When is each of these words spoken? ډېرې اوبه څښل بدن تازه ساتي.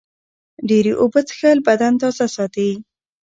ډېرې 0.69 0.93
اوبه 1.01 1.21
څښل 1.27 1.57
بدن 1.67 1.93
تازه 2.01 2.25
ساتي. 2.35 2.69